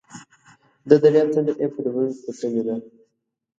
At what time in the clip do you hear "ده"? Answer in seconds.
2.67-2.75